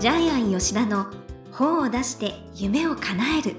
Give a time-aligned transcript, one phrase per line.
[0.00, 1.08] ジャイアン吉田の
[1.52, 3.56] 本を出して夢を叶える。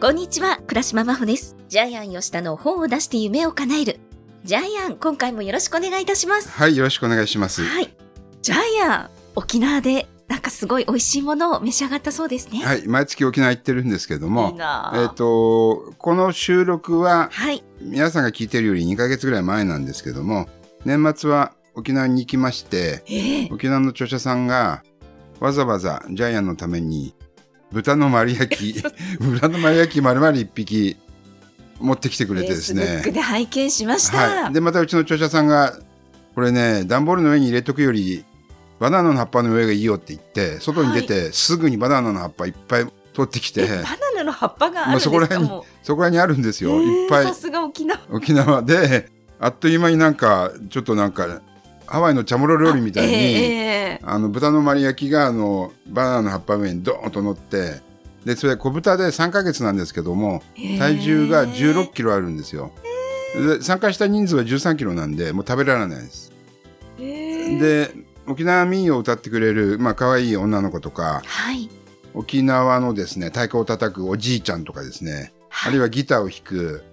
[0.00, 1.54] こんにちは倉島真帆です。
[1.68, 4.00] ジャイアン吉田の本を出して夢を叶える。
[4.42, 6.50] ジャイアン今回もよろしくお願いいたします。
[6.50, 7.62] はい、よろしくお願いします。
[7.62, 7.94] はい。
[8.42, 12.64] ジャイアン沖縄でなんかすごい美味しいものを召し上がったそうですね。
[12.64, 14.90] はい、毎月沖縄行ってるんですけどいいも、な。
[14.94, 17.62] えっ、と、この収録ははい。
[17.82, 20.48] 皆さんが聞いてるより2ヶ月ぐらい前なんですけども、
[20.86, 23.48] 年末は沖縄に行きまして、ええ。
[23.52, 24.82] 沖縄の著者さんが
[25.38, 27.14] わざわざジャイアンのために
[27.70, 28.82] 豚の丸焼き、
[29.20, 30.96] 豚の丸焼き丸々一匹
[31.78, 33.02] 持ってきてくれてですね。
[33.02, 34.52] で拝見しました、はい。
[34.54, 35.78] で、またうちの著者さんが、
[36.34, 38.24] これね、段ボールの上に入れとくより、
[38.82, 46.82] バナナの葉っぱの上がいいよって言って、外に出て、すぐにバナナの葉っぱいっぱい取ってきて、えバナナの葉っぱがあるんですか、まあそこら辺にもそこらにあるんですうよ。
[46.82, 47.24] いっぱい。
[47.24, 48.00] えーさすが沖縄。
[48.10, 51.42] 沖縄で、あっという間になんか、ちょっとなんか、
[51.86, 54.00] ハワイのチャモロ料理みたいに、ええええ。
[54.02, 57.82] あの豚の丸焼きがあのバナナの葉っぱの上にドーンと乗って
[58.24, 60.42] でそれ小豚で3ヶ月なんですけども
[60.78, 62.72] 体重が16キロあるんですよ。
[63.36, 66.32] で参加した人数は13キロなんでもう食べられないです。
[66.98, 67.58] ええ。
[67.58, 71.68] で沖縄民謡を歌ってくれるまあ可愛い女の子とかはい。
[72.14, 75.32] 沖縄のですね太鼓を叩くおじいちゃんとかですね。
[75.64, 76.84] あるいはギターを弾く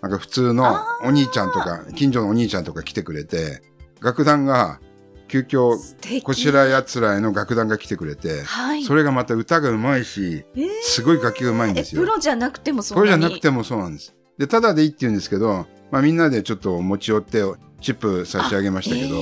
[0.00, 3.62] なんか普通のお兄ちゃんとか近所のお兄ちゃんとか来てくれて
[4.00, 4.80] 楽団が
[5.28, 5.76] 急遽
[6.22, 8.82] こしらやつらへの楽団が来てくれて、はい。
[8.82, 12.02] それがまた歌がうまいし、ええすごい楽器がうまいんですよ。
[12.02, 14.14] えプロじゃなくてもそんこれなにじゃなくてもそうなんです。
[14.38, 17.42] で、ただでいいって言うんですけど、まあみんなでちょっと持ち寄って
[17.80, 19.16] チップ差し上げましたけど、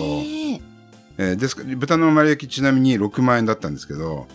[1.18, 4.26] えええーですから豚の丸焼きちなみに6万円だったんですけど、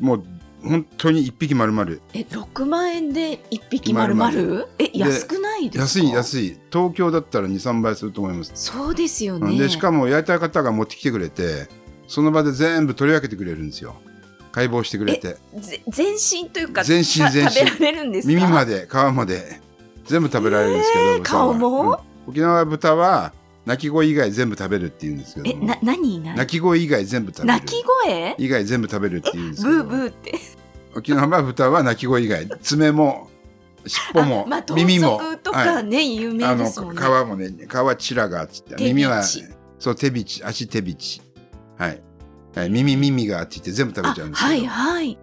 [0.00, 0.24] もう
[0.62, 1.90] 本当に1匹丸々。
[2.14, 4.24] え6万円で1匹丸々？
[4.32, 6.04] 丸え安くないですか？
[6.04, 6.58] 安い安い。
[6.72, 8.52] 東京だったら2、3倍すると思います。
[8.54, 11.68] そうですよねで、しかも焼いた方が持ってきてくれて、
[12.08, 13.94] その場で全部取り分けてくれるんですよ。
[14.50, 15.36] 解剖してくれて。
[15.60, 18.34] ぜ全身というか全身た全身食べられるんですか？
[18.34, 19.60] 耳まで皮まで
[20.06, 21.90] 全部食べられるんですけど、えー顔も？
[21.92, 21.96] うん
[22.28, 23.32] 沖縄豚は
[23.66, 25.62] 鳴き声以外全部食べるって言うんですけども。
[25.64, 26.34] えな何が？
[26.34, 27.58] 鳴き声以外全部食べる。
[27.58, 28.34] 鳴き声？
[28.38, 30.34] 以外全部食べるって言うんですブけどーブーって。
[30.94, 32.48] 沖縄豚は鳴き声以外。
[32.62, 33.28] 爪も
[33.84, 35.18] 尻尾も、あまあ耳も。
[35.18, 35.66] 豚足とはい。
[35.66, 37.02] かね、有名あのですもんね。
[37.02, 38.94] 皮もね皮チラがっつって手びち。
[38.94, 39.22] 耳は
[39.78, 41.20] そう手びち足手びち。
[41.76, 42.00] はい、
[42.54, 45.18] はい、耳耳がって言って全部食べちゃうんですけど、はいはい。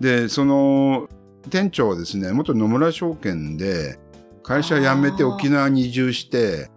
[0.00, 1.08] でその
[1.50, 3.98] 店長はですね元野村証券で
[4.42, 5.28] 会社辞めてあー。
[5.28, 6.70] 沖縄に移住して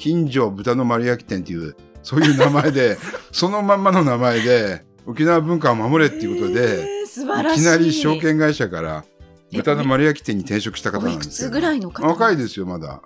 [0.00, 2.96] 近所豚の丸焼き店っていうそういう名前で
[3.32, 7.52] そのまんまの名前で沖縄文化を守れっていうことで、い。
[7.52, 9.04] いきなり証券会社から
[9.52, 11.50] え豚の丸焼き店に転職した方おないんですよ。
[11.50, 13.02] くつぐらいの方若いですすよまだ。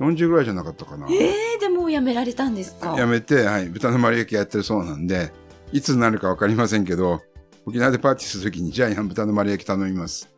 [0.00, 2.94] 40ぐらいじゃなかったかな、えー、でもう辞められたんですか？
[2.98, 5.32] 辞めて、はい、豚の丸焼きやってるそうなんで
[5.72, 7.22] いつになるか分かりませんけど
[7.64, 10.28] 沖縄でパーティーするときにジャイアン豚の丸焼き頼みます。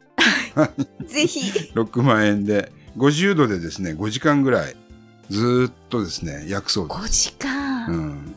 [1.07, 1.51] ぜひ。
[1.75, 4.77] 6万円で50度でですね5時間ぐらい
[5.31, 8.37] ずーっとですね焼くそうです、5時間、うん、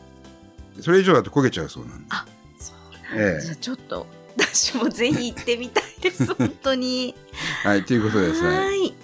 [0.80, 2.26] それ以上だと焦げちゃうそうなんであ
[2.58, 3.34] そうなんだ。
[3.34, 3.40] ええ。
[3.40, 7.14] じゃあちょっと私もぜひ行ってみたいです 本当に。
[7.62, 8.48] はいということですね。
[8.48, 8.94] はい。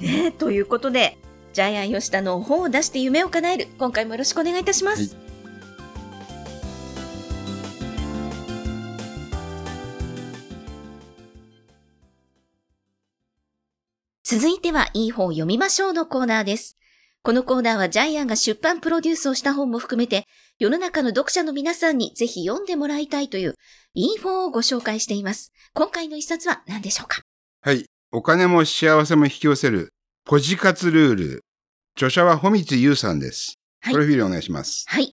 [0.00, 1.18] ねということで
[1.52, 3.68] ジャイアン吉田の本を出して夢を叶える。
[3.78, 5.26] 今回もよろしくお願いいたします、はい。
[14.24, 16.76] 続いてはいい本を読みましょうのコーナーです。
[17.26, 20.26] このコーナーはジャイアンが出版プロデュースをした本も含めて、
[20.60, 23.56] 世の中の読者の皆さんにぜひ読んでもらいたいという、
[23.94, 25.50] いい本をご紹介しています。
[25.74, 27.22] 今回の一冊は何でしょうか？
[27.62, 29.92] はいお金も幸せも引き寄せる
[30.24, 31.44] ポジ活ルール
[31.96, 35.12] 著者は穂光優さんです、はいプロフィールお願いしますはい。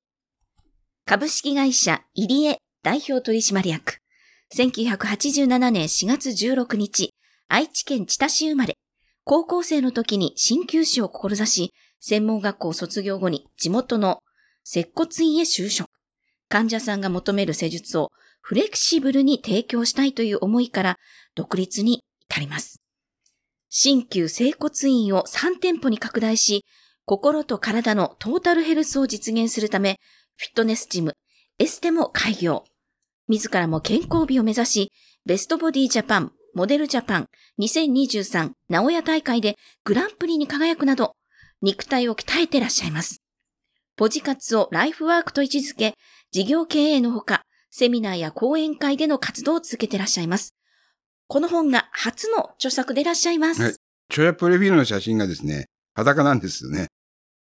[1.05, 3.97] 株式会社入江代表取締役。
[4.55, 7.09] 1987年4月16日、
[7.47, 8.75] 愛知県知多市生まれ。
[9.25, 11.73] 高校生の時に鍼灸師を志し、
[12.05, 14.19] 専門学校卒業後に地元の
[14.65, 15.87] 接骨院へ就職。
[16.49, 18.11] 患者さんが求める施術を
[18.41, 20.97] フレキシブルに提供したいという思いから
[21.33, 22.81] 独立に至ります。
[23.69, 26.65] 鍼灸整骨院を3店舗に拡大し、
[27.05, 29.97] 心と体のトータルヘルスを実現するため、
[30.35, 31.13] フィットネスジム、
[31.57, 32.65] エステも開業。
[33.29, 34.91] 自らも健康美を目指し、
[35.25, 37.29] ベストボディジャパン、モデルジャパン
[37.61, 39.55] 2023名古屋大会で
[39.85, 41.15] グランプリに輝くなど、
[41.63, 43.23] 肉体を鍛えてらっしゃいます。
[43.95, 45.95] ポジ活をライフワークと位置づけ、
[46.31, 50.53] 事業経営のほか、セミナーや講演会での活動を続けてらっしゃいます。
[51.27, 53.63] この本が初の著作でいらっしゃいます。
[53.63, 53.75] はい
[54.09, 55.65] チョヤプロフィールの写真がですね、
[55.95, 56.87] 裸なんですよね。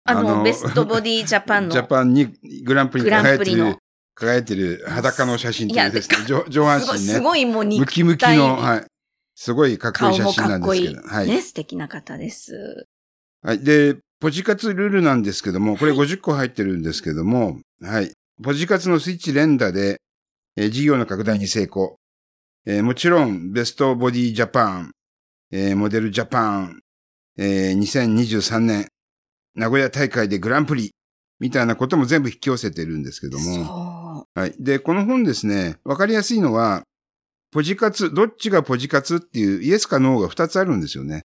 [0.04, 1.72] あの、あのベストボディ ジャパンの。
[1.72, 2.26] ジャパンに
[2.64, 3.78] グランプリに輝いてるプリの、
[4.14, 6.98] 輝いてる裸の写真っていうですね上上半身ね。
[6.98, 8.84] すごいもうム肉キムキ体の、はい。
[9.36, 10.62] すごいかっこいい写真なん。
[10.62, 11.02] ですけど。
[11.02, 11.28] はい。
[11.28, 12.86] ね、素敵な方です。
[13.42, 13.60] はい。
[13.60, 18.12] で、ポジ活ルールなんですけども、これ50個入ってるんですけども、はい。
[18.42, 20.00] ポジ活のスイッチ連打で、
[20.56, 21.96] えー事業の拡大に成功。
[22.64, 24.92] えーもちろん、ベストボディジャパン、
[25.50, 26.80] えーモデルジャパン、
[27.36, 28.88] えー2023年、
[29.54, 30.92] 名古屋大会でグランプリ、
[31.38, 33.44] みたいなことも全部引き寄せてるんですけども。
[33.44, 34.54] そはい。
[34.58, 36.82] で、この本ですね、わかりやすいのは、
[37.52, 41.22] ポジ活、どっちがポジ活っていうイエスかノーが2つあるんですよね。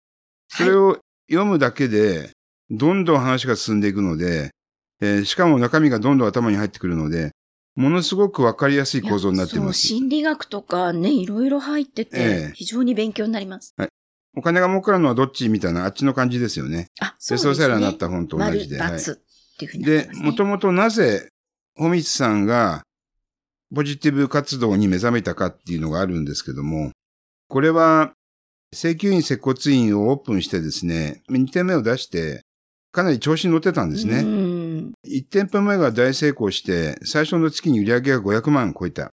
[0.52, 0.56] う。
[0.56, 0.98] それを
[1.28, 2.30] 読むだけで、
[2.70, 4.50] どんどん話が進んでいくので、
[5.00, 7.32] えーしかも中身がどんどん頭に入ってくるので、
[7.76, 9.80] ものすごくわかりやすい構造になっていそう、ます。
[9.80, 13.74] 心理学とかね、いろいろ入ってえてえ、非常に勉強になります。
[14.36, 16.88] お金が儲かるのはどっちみたいなあっちの感じですよね。
[17.00, 17.50] あ、そうですね。
[17.50, 18.78] ベストセラーになった本と同じで。
[18.78, 19.18] 丸、はい×っ
[19.58, 20.14] ていうふうになってで。
[20.20, 21.28] もともとなぜ、
[21.76, 22.82] ホミツさんが
[23.74, 26.92] ポジティブ活動に目覚めたかっていうのがあるんですけども、
[27.48, 28.12] これは、
[28.72, 32.42] 請求院接骨院をオープンしてですね、2点目を出して、
[32.94, 34.18] かなり調子に乗ってたんですね。
[34.20, 39.10] うん1店舗目が大成功して、最初の月に売り上げが500万超えた。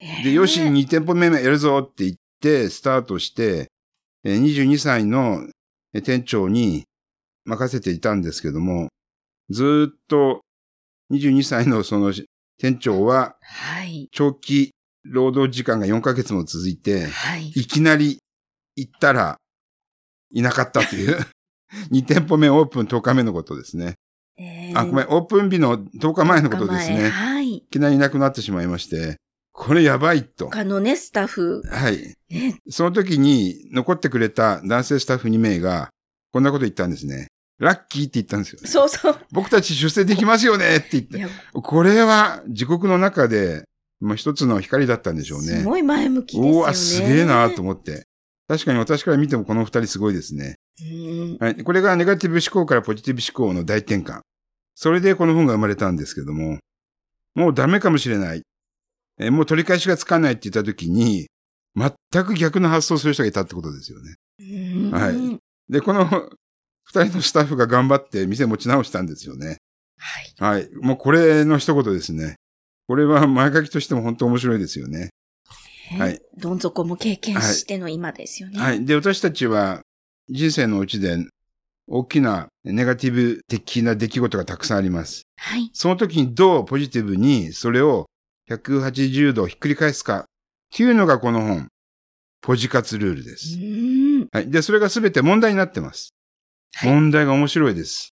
[0.00, 3.68] で、ええよし、2店舗目やるぞって言って、スタートして、
[4.24, 5.46] えー22歳の
[5.92, 6.84] えー店長に
[7.44, 8.88] 任せていたんですけども、
[9.50, 10.40] ずーっと
[11.12, 12.14] 22歳のその
[12.58, 14.08] 店長ははい。
[14.10, 14.70] 長期
[15.04, 17.48] 労働時間が4ヶ月も続いて、はい。
[17.50, 18.18] いきなり
[18.76, 19.36] 行ったら
[20.32, 21.26] いなかったという、
[21.92, 23.94] 2店舗目オープン10日目のことですね。
[24.38, 27.08] えあ、ごめん、オープン日の10日前のことです10日前ね。
[27.10, 27.54] はい。
[27.54, 29.16] いきなりいなくなってしまいまして、
[29.52, 30.46] これやばいと。
[30.46, 32.14] 他のね、スタッフ、はい。
[32.30, 35.90] ね、その時に残ってくれた男性スタッフ2名が、
[36.32, 37.26] こんなこと言ったんですね。
[37.58, 38.60] ラッキーって言ったんですよ。
[38.64, 39.16] そうそう。
[39.32, 41.26] 僕たち出世できますよねって言って。
[41.52, 43.64] これは地獄の中で、
[44.00, 45.58] まあ、一つの光だったんでしょうね。
[45.58, 46.58] すごい前向きですよね。
[46.58, 48.06] おわ、すげえなと思って。
[48.48, 50.56] 確かに私から見てもこの二人すごいですね。
[50.80, 51.62] うんはい。
[51.62, 54.20] これがネガティブ思考からポジティブ思考の大転換。
[54.74, 56.58] それでこの本が生まれたんですけども、
[57.34, 58.42] もうダメかもしれない。
[59.20, 61.26] えーもう取り返しがつかないって言った時に、
[61.76, 64.14] 全く逆の発想する人がいたってことですよね。
[64.40, 66.06] うんはいで、この
[66.84, 69.58] 二人のスタッフが頑張って店持ち直したんですよね。
[70.38, 70.58] はい。
[70.60, 70.70] はい。
[70.80, 72.36] もうこれの一言ですね。
[72.86, 75.10] これは前書きとしても本当面白いですよね。
[75.92, 78.58] ねはいどん底も経験しての今ですよね。
[78.60, 78.84] はい。
[78.84, 79.82] で、私たちは
[80.28, 81.16] 人生のうちで
[81.88, 85.22] 大きなネガティブ的な出来事がたくさんあります。
[85.36, 85.70] はい。
[85.72, 88.06] その時にどうポジティブにそれを
[88.50, 90.24] 180度ひっくり返すかっ
[90.74, 91.68] ていうのがこの本、
[92.40, 93.56] ポジ活ルールでうす。
[93.56, 94.28] ん。
[94.32, 94.50] はい。
[94.50, 96.10] で、それがすべて問題になってます。
[96.74, 96.90] はい。
[96.90, 98.10] 問題が面白いです。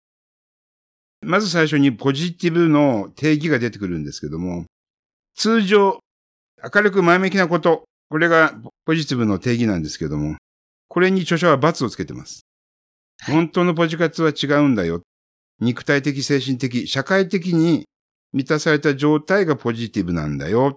[1.22, 4.64] まず最初にポジティブの定義が出てくるんですけども、
[5.34, 6.00] 通常、
[6.74, 8.54] 明るく前向きなこと、これが
[8.84, 10.36] ポジティブの定義なんですけども、
[10.88, 12.40] これに著者は罰をつけてます。
[13.22, 15.02] はい本当のポジ活は違うんだよ。
[15.60, 17.86] 肉体的、精神的、社会的に
[18.32, 20.76] 満たされた状態がポジティブなんだよ。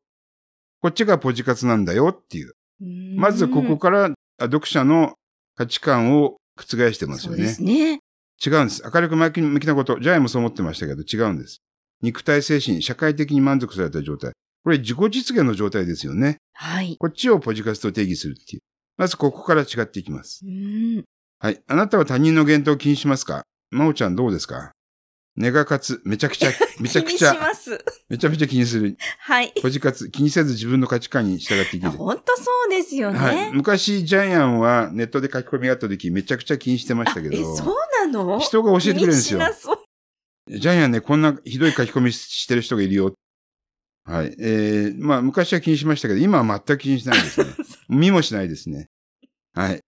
[0.81, 2.53] こっちがポジ活なんだよっていう。
[2.81, 5.13] うんまずここからあ読者の
[5.55, 7.37] 価値観を覆してますよね。
[7.37, 7.99] そうですね。
[8.45, 8.83] 違うんです。
[8.93, 9.99] 明るく前向きなこと。
[9.99, 11.61] ジャイもそう思ってましたけど、違うんです。
[12.01, 14.33] 肉体精神、社会的に満足された状態。
[14.63, 16.37] これ自己実現の状態ですよね。
[16.53, 16.95] はい。
[16.99, 18.61] こっちをポジカスと定義するっていう。
[18.97, 20.41] まずここから違っていきます。
[20.45, 21.03] うん。
[21.39, 21.61] はい。
[21.67, 23.43] あなたは他人の言動を気にしますか？
[23.71, 24.71] 真央ちゃんどうですか？
[25.35, 27.83] ネガ活、めちゃくちゃ、 めちゃくち気にしゃ、ます。
[28.07, 28.95] めちゃめちゃ気にする。
[29.17, 29.51] はい。
[29.63, 31.91] ポジ活、気にせず自分の価値観に従っていける。
[31.93, 33.17] 本当そうですよね。
[33.17, 33.51] はい。
[33.51, 38.39] 昔、ジャイアンはネットで書き込みがあった時めちゃくちゃ気にしてましたけえ、ど、そうなの？
[38.39, 39.39] 人が教えてくれるんですよ
[40.49, 43.13] ジャイアンね、こんなひどい書き込みしてる人がいるよ。
[44.05, 44.35] はい。
[44.39, 47.49] えー、まあ、昔は気にしましたけど、今は全く気にしないですね。
[47.89, 48.89] 見もしないですね。
[49.53, 49.81] はい。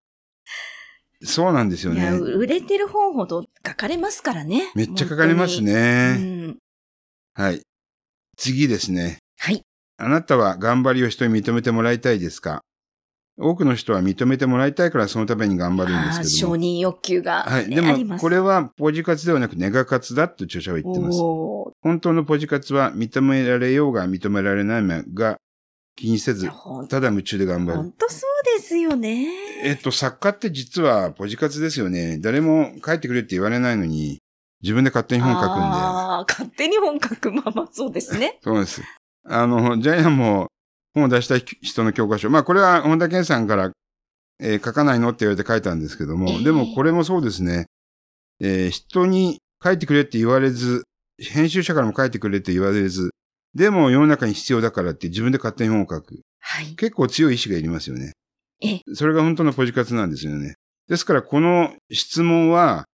[1.24, 2.10] そうなんですよね。
[2.12, 4.72] 売れてる本ほど書かれますからね。
[4.75, 6.15] めっちゃ書かれます本ね。
[6.17, 6.57] うん。
[7.34, 7.62] はい。
[8.38, 9.17] 次ですね。
[9.39, 9.63] はい。
[9.98, 12.62] あなたは頑張りを人に認めてもらいたいですか？
[13.38, 16.58] 多くの人は認めてもらいたいからそのために頑張るんですけども。
[16.58, 17.68] 承認欲求が、はい。
[17.68, 17.82] ねで。
[17.82, 21.20] も、これはポジ活ではなくネガ活だと著者は言ってます。
[21.82, 25.38] 本当のポジ活は認められようが認められないが
[25.96, 26.50] 気にせず
[26.89, 27.77] ただ夢中で頑張る。
[27.77, 29.27] 本当そうですよね。
[29.63, 32.18] えっと、作家って実はポジ活ですよね。
[32.20, 34.20] 誰も書いてくれって言われないのに、
[34.62, 35.51] 自分で勝手に本書くんで。
[35.62, 38.39] ああ、勝手に本書くままそうですね。
[38.44, 38.82] そうです。
[39.25, 40.48] あの、ジャイアンも
[40.95, 42.29] 本を出したい人の教科書。
[42.29, 43.71] まあ、これは本田健さんから、
[44.39, 47.67] えー書かないのって言われて書いたんですけども、ええでもこれもそうですね。
[48.41, 50.83] えー人に書いてくれって言われず、
[51.19, 53.11] 編集者からも書いてくれって言われず、
[53.53, 56.19] でも世の中に必要だからって自分で勝手に本を書く。
[56.39, 56.75] はい。
[56.75, 58.11] 結構強い意志がいりますよね。
[58.61, 58.81] ええ。
[58.93, 60.55] それが本当のポジ活なんですよね。
[60.89, 62.85] ですからこの質問は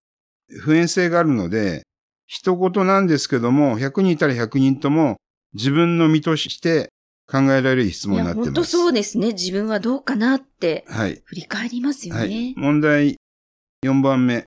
[0.61, 1.83] 普遍性があるので、
[2.27, 5.17] 一言なんですけども、100人いたら100人とも
[5.53, 6.89] 自分の身として
[7.31, 8.49] 考えられる質問になってます。
[8.49, 9.27] 本当そうですね。
[9.27, 11.21] 自分はどうかなってはい。
[11.25, 12.53] 振り返りますよはいね。。
[12.57, 13.17] 問題
[13.85, 14.45] 4番目。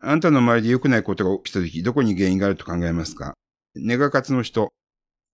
[0.00, 3.34] あんたの周りで良くないことが起きたとき、どこに原因があると考えますか？
[3.74, 4.68] ネガ活の人。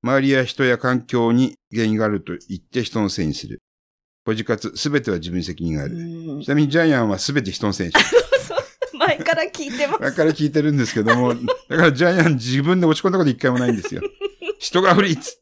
[0.02, 3.59] 周りや人や環境に原因があると言って人のせいにする。
[4.25, 5.97] ポジ活、すべては自分に責任があうる。
[6.38, 7.97] んちなみにジャイアンはすべて人のせいにし
[8.99, 10.16] 前から聞いてまだす。
[10.16, 14.00] から聞いてるんですけども、だからジャイアン自分で落ち込んだこと一回もないんですよ。
[14.59, 15.38] 人が悪いっつ。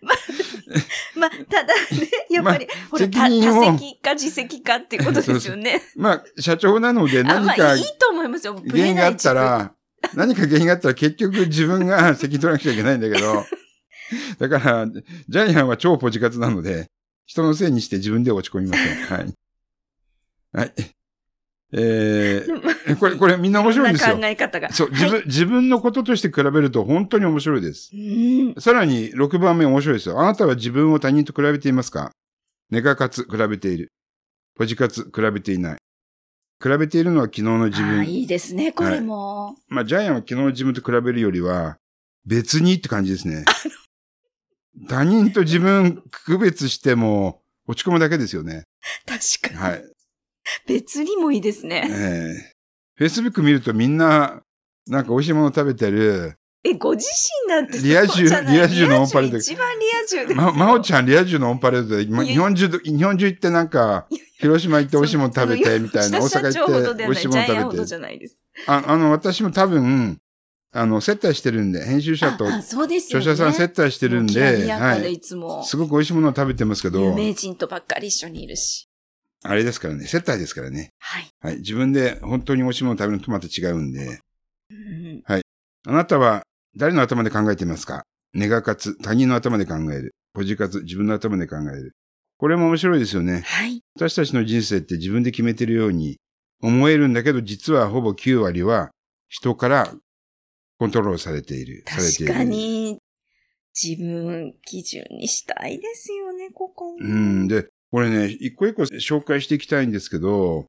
[1.16, 5.82] まあ、ただね、 やっぱり、ほら、責た任を多責か自責かっていうことですよね。
[5.96, 8.62] まあ、社長なのであ何かまあ、いいと思いますよ。
[8.68, 9.74] 原因があったら、
[10.14, 13.44] 何か原因があったら結局自分が責任取らなくちゃいけないんだけど、
[14.38, 16.90] だから、ジャイアンは超ポジ活なので、
[17.26, 18.96] 人のせいにして自分で落ち込みません。
[19.04, 19.34] はい。
[20.52, 20.74] はい。
[21.72, 24.16] えー、 これ、これみんな面白いんですよ。
[24.16, 24.72] 考え方が。
[24.72, 27.90] そう、自分、自分のこととして比べると本当に面白いです。
[27.94, 28.54] うん。
[28.58, 30.20] さらに6番目面白いですよ。
[30.20, 32.10] あなたは自分を他人と比べていますか？
[32.70, 33.88] ネガ活、比べている。
[34.56, 35.76] ポジ活、比べていない。
[36.62, 38.06] 比べているのは昨日の自分。
[38.06, 39.56] いいですね、これも。
[39.68, 41.78] まあ、ジャイアンは昨日の自分と比べるよりは、
[42.26, 43.44] 別にって感じですね。
[44.88, 48.64] 他人と自分区別しても、落ち込むだけですよね。
[49.06, 49.72] 確かに。
[49.72, 49.84] はい。
[50.66, 51.88] 別にもいいですね。
[51.90, 52.60] ええ
[53.00, 54.42] Facebook 見るとみんな、
[54.86, 56.36] なんか美味しいもの食べてる。
[56.62, 57.06] え、ご自
[57.46, 60.36] 身なんてリア充リア充のオンパレード一番リア充ですよ。
[60.36, 64.06] ま、まおちゃんリア充のオンパレードで、日本中ど、日本中行ってなんか、
[64.38, 66.18] 広島行って美味しいもの食べて、みたいな。
[66.20, 67.76] 大阪行って美味しいもの食べて。
[67.78, 68.36] どじゃないです。
[68.66, 70.20] ああの、私も多分、
[70.72, 73.24] あの、接待してるんで、編集者とそうですよね。
[73.24, 75.20] 著者さん接待してるんで、やかではい。
[75.22, 75.34] す
[75.78, 78.89] ごく美味しいものを食べてますけ有ど、名人とばっかり一緒にいるし。
[79.42, 80.92] あれですからね、接待ですからね。
[80.98, 81.30] はい。
[81.40, 81.56] はい。
[81.56, 84.20] 自分で本当に美味しいものを食べるのとまた違うんで、
[84.70, 86.42] うんあなたは
[86.76, 88.04] 誰の頭で考えていますか？
[88.34, 90.14] ネガ活、他人の頭で考える。
[90.34, 91.96] ポジ活、自分の頭で考える。
[92.36, 93.42] これも面白いですよね。
[93.46, 93.82] はい。
[93.96, 96.18] 私たちの人生って自分で決めてるように
[96.62, 98.90] 思えるんだけど、実はほぼ9割は
[99.28, 99.92] 人から
[100.78, 101.82] コントロールされている。
[101.86, 102.32] されている。
[102.32, 102.44] 確か。
[102.44, 102.98] に、
[103.74, 106.96] 自分基準にしたいですよね、ここ。
[107.00, 107.48] うん。
[107.48, 110.66] で、これね、一個一個紹介していきたいんですけど、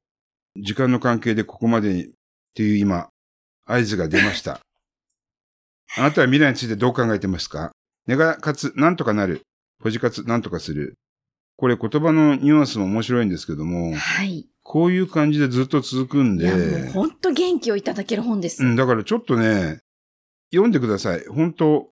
[0.56, 2.10] 時間の関係でここまでにっ
[2.54, 3.08] ていう今、
[3.64, 4.60] 合図が出ました。
[5.96, 7.72] あなたは未来についてどう考えてますか？
[8.06, 9.42] ネガ活、なんとかなる。
[9.80, 10.94] ポジ活、なんとかする。
[11.56, 14.48] これ言葉のニュアンスも面白いんですけども、はい。
[14.62, 18.64] こういう感じでずっと続くんいや、もうで、本当元気をいただける本です。
[18.64, 19.80] うん、だからちょっとね、
[20.52, 21.24] 読んでください。
[21.26, 21.90] 本当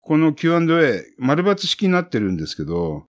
[0.00, 3.06] この Q&A、丸抜式になってるんですけど、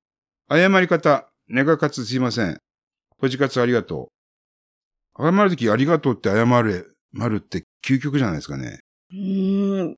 [0.49, 2.57] 謝り方、ネガ活すいません。
[3.17, 4.11] ポジ活ありがと
[5.17, 5.23] う。
[5.23, 8.79] 謝るときありがとうって謝る、まるって究極じゃないですかね。
[9.11, 9.95] うーん。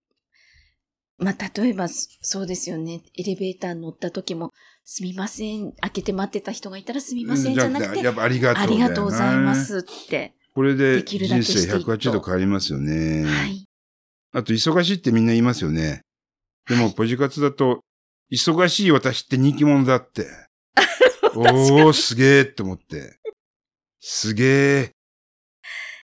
[1.17, 3.03] まあ、例えば、そそうですよね。
[3.15, 4.51] エレベーターに乗った時も、
[4.83, 5.73] すみません。
[5.73, 7.51] 開けて待ってた人がいたらすみません。
[7.51, 9.53] うんじゃなくて、やっぱありがとうありがとうございま。
[9.53, 10.33] すって。
[10.55, 13.25] これで人生けしていくと180度変わりますよね。
[13.25, 13.65] はい。
[14.33, 16.01] あと、忙しいってみんな言いますよね。
[16.67, 17.81] でも、はいポジ活だと、
[18.31, 20.25] 忙しい私って人気者だって。
[21.35, 23.17] おー、すげーって思って。
[23.99, 24.91] すげー。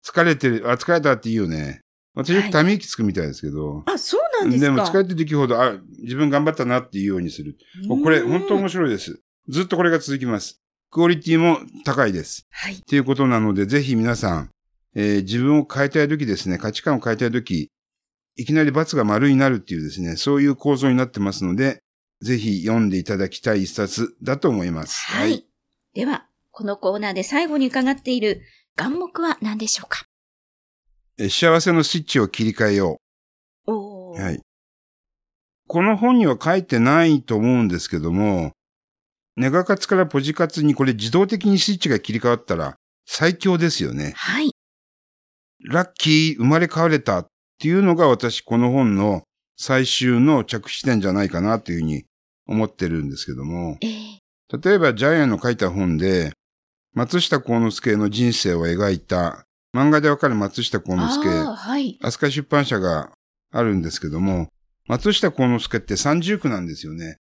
[0.06, 1.82] 疲れてる、あ、疲れたっていいよね。
[2.16, 3.84] 私よくため息つくみたいですけど。
[3.86, 4.72] あ、そうなんですか。
[4.72, 7.58] も疲れてる時ほど、あ、自分頑張ったなっていうようにする。
[7.86, 8.70] もうこれ、本当面い。
[8.70, 9.22] 白いです。
[9.48, 10.62] ずっとこれが続きます。
[10.92, 12.48] クオリティも高いです。
[12.50, 12.76] はい。
[12.76, 14.50] っていうことなので、ぜひ皆さん、
[14.96, 17.70] えー自分を変えたい時ですね、価値観を変えたい時、
[18.36, 21.82] いきなり罰が丸になるっていうですね、そういう構造になってますので、
[22.22, 25.00] ぜひ読んでいただきたい一冊だと思います。
[25.12, 25.46] はい。。
[25.94, 28.42] では、このコーナーで最後に伺っている
[28.76, 30.04] 願目は何でしょうか？
[31.18, 33.00] えー幸せのスイッチを切り替えよ
[33.68, 33.72] う。
[33.72, 34.42] おーはい。
[35.68, 38.52] この本には書いてないと思うんですけども、
[39.38, 44.14] ネガ活からポジ活にこれ自動的にスイッチが切り替わったら最強ですよね。
[44.18, 44.52] はい。
[45.70, 47.28] ラッキー、生まれ変われたっ
[47.60, 49.24] ていうのが私この本の
[49.58, 52.06] 最終の着地点じゃないかなというふうに
[52.50, 54.20] 思ってるんですけども、えー
[54.52, 56.32] 例えばジャイアンの書いた本で、
[56.96, 59.46] 松下幸之助の人生を描いた
[59.78, 62.00] 漫画でわかる松下幸之助、はい。
[62.02, 63.12] 飛鳥出版社が
[63.52, 64.48] あるんですけども、
[64.88, 67.18] 松下幸之助って三重苦なんですよね。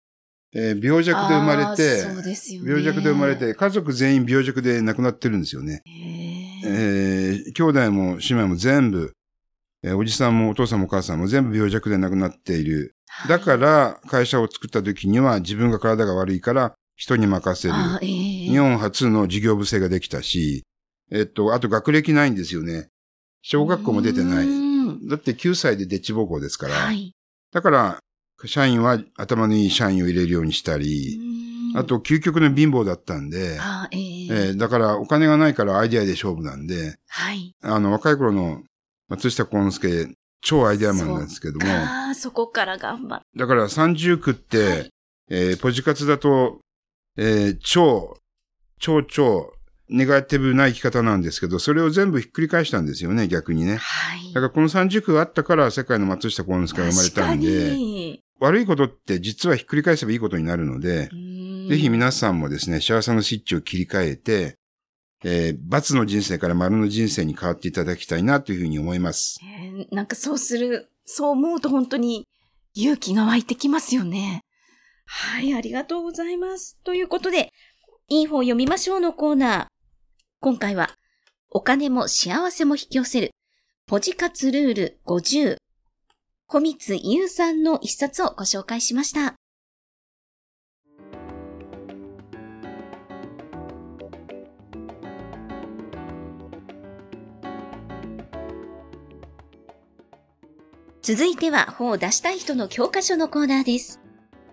[0.53, 2.69] えー病弱で生まれて、あーそうですよね。
[2.69, 5.81] 病弱で生まれて、家族全員病弱で亡くなってるんですよね。
[5.87, 9.13] へえー兄弟も姉妹も全部、
[9.85, 12.95] えーおじさんもお父さんもお母さんも全部病弱で亡くなっている。
[13.29, 17.75] だから、会社を作った時には自分が体が悪いから人に任せる。
[17.75, 20.63] あええ日本初の事業部制ができたし、
[21.11, 22.87] えっと、あと学歴ないんですよね。
[23.43, 24.47] 小学校も出てなうい。
[24.47, 26.73] んだって9歳でデッチ奉公ですから。
[26.73, 27.13] はい。
[27.53, 27.99] だから、
[28.43, 31.19] 社員は頭のいい社員を入れるようにしたり、
[31.73, 33.59] うんあ、と究極の貧乏だったんで、
[33.91, 37.53] えーだからお金がないからアイデアで勝負なんで、はい。
[37.61, 38.63] あの、若い頃の
[39.07, 44.89] 松下幸之助、超アイデアマンなんですけども、ああ、そこから頑張っだから30区って、はい。
[45.29, 46.59] えーポジ活だと、
[47.17, 48.17] えー超、
[48.79, 49.53] 超超、
[49.89, 53.77] ネガティブな生き方なんですけど、それを全部ひっくり返したんですよね、逆にね。
[53.77, 54.33] はい。
[54.33, 58.21] だからこの30区があったから世界の松下幸之助が生まれたんで、に。
[58.39, 61.09] 悪いことって実はひっくり返せばいいことになるので、
[61.69, 64.55] ぜひ皆さんもですね、幸せのスイッチを切り替えて、
[65.27, 69.39] えー、罰の人生から丸の人生に変わっていただきたいなというふうに思います。
[69.43, 72.27] えーなんかそうする、そう思うと本当に
[72.75, 74.41] 勇気が湧いてきますよね。
[75.07, 76.77] はい、ありがとうございます。
[76.83, 77.51] ということで、
[78.07, 79.65] いい本読みましょうのコーナー。
[80.41, 80.91] 今回は、
[81.49, 83.31] お金も幸せも引き寄せる、
[83.87, 85.57] ポジ活ルール50、
[86.47, 89.33] 小光優さんの一冊をご紹介しました。
[101.07, 104.01] 続いては本を出したい人の教科書のコーナーです。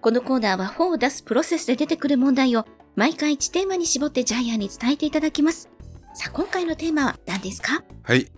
[0.03, 5.71] このコーナーは本を出すプロセスで出てくる問題を毎回1テーマに絞ってジャイアンに伝えていただきます。
[6.13, 7.83] さあ、今回のテーマは何ですか？
[8.03, 8.31] はい。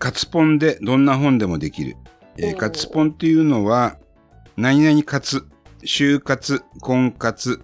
[0.00, 1.96] カツポンでどんな本でもできる。
[2.38, 3.98] えーカツポンっていうのは、
[4.56, 5.46] 何々活、
[5.84, 7.60] 就活、婚活、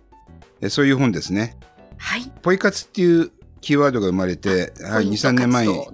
[0.60, 1.56] えーそういう本ですね。
[1.98, 2.30] はい。
[2.42, 5.84] ポイ活っていうキーワードが生まれて、はい、2、3年前にね。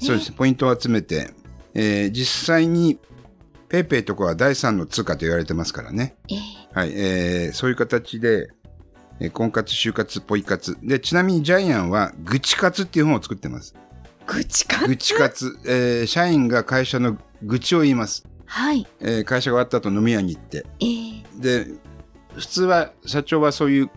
[0.00, 0.32] そうです。
[0.32, 1.30] ポイントを集めて、
[1.74, 2.98] えー実際に
[3.68, 6.16] ペイペイとかは第三の通貨と言われてますからね。
[6.28, 6.38] ええ
[6.72, 8.48] はい、えーそういう形で、
[9.20, 10.76] えー婚活、就活、ポイ活。
[10.82, 13.74] で、ちなみにジャイアンは、愚痴活っていう本を作ってます。
[14.26, 15.58] 愚痴か愚痴活。
[15.66, 18.24] えー社員が会社の愚痴を言います。
[18.46, 18.86] はい。
[19.00, 20.64] えー会社が終わった後飲み屋に行って。
[20.80, 21.66] ええで、
[22.34, 23.90] 普通は、社長はそういう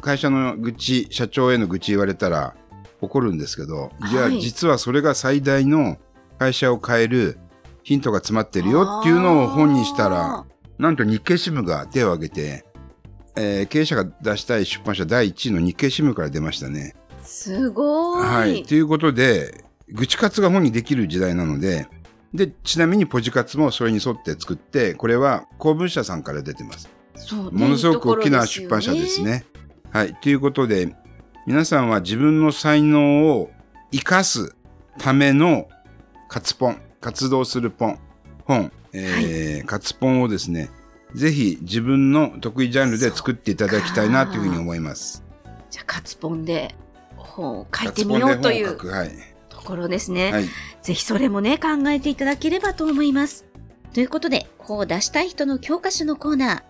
[0.00, 2.54] 会社の愚痴、社長への愚痴言われたら
[3.00, 5.98] 怒るんですけど、じゃあはい実はそれが最大の
[6.38, 7.38] 会社を変える
[7.88, 10.44] ヒントが詰まってるよっていうのを本にしたら、
[10.78, 12.66] なんと日経新聞が手を挙げて、
[13.34, 16.94] えー経営者が出したい出版社第1位の日経新聞から出ましたね。
[17.22, 18.28] すごーい。
[18.28, 18.62] はい。
[18.64, 21.88] ということで、愚痴活が本にできる時代なので、
[22.34, 26.90] で、ちなみにポジ活もそれに沿って作って、これは公文社さんから出てます。
[27.16, 29.22] そうねものすごく大きな出版社です。
[29.22, 29.46] ね。
[29.92, 30.14] はい。
[30.16, 30.94] ということで、
[31.46, 33.50] 皆さんは自分の才能を
[33.90, 34.54] 生かす
[34.98, 35.68] ための
[36.28, 37.98] 活本、活動する本、
[38.44, 40.70] 本、えー活本をですね、
[41.14, 45.24] ぜひ自分の得意ジャンルで作っていただきたいなというふうに思います。
[45.70, 46.74] じゃあ、カツポンで
[47.16, 48.76] 本を書いてみようという。
[49.48, 50.32] ところですね。
[50.32, 50.44] はい。
[50.82, 53.44] ぜひそれもね、考えていただければと思います。
[53.92, 56.62] ということで、本を出したい人の教科書のコーナー。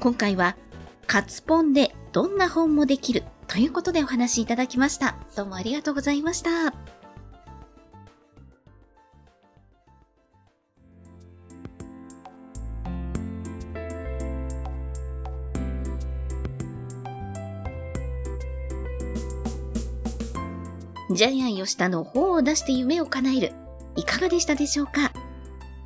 [0.00, 0.56] 今回は、
[1.06, 5.16] カツポンでどんな本もできるということでお話しいただきました。
[5.36, 6.99] どうもありがとうございました。
[21.12, 23.52] ジャイアン吉田の本を出して夢を叶える。
[23.96, 25.12] いかがでしたでしょうか？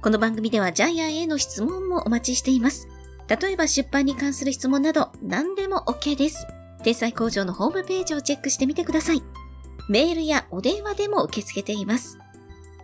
[0.03, 2.89] この番組ではジャイアンへの質問もお待ちしています。
[3.27, 6.47] 例えば出版に関する質問など何でも OK です。
[6.83, 9.23] 天才工場のホームページをチェックしてみてください。
[9.89, 12.19] メールやお電話でも受け付けています。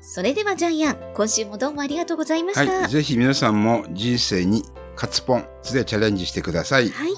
[0.00, 2.72] それではジャイアン、今週もどうもありがとうございました。
[2.72, 2.88] はい。
[2.88, 4.64] ぜひ皆さんも人生に
[4.96, 6.88] 活本、でチャレンジしてください。
[6.88, 7.12] はい